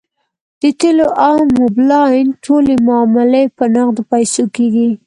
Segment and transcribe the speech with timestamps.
[0.61, 4.89] د تیلو او موبلاین ټولې معاملې په نغدو پیسو کیږي